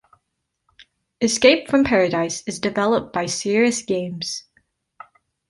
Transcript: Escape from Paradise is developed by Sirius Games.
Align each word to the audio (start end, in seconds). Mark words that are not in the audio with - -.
Escape 1.21 1.69
from 1.69 1.83
Paradise 1.83 2.41
is 2.47 2.57
developed 2.57 3.13
by 3.13 3.27
Sirius 3.27 3.83
Games. 3.83 4.45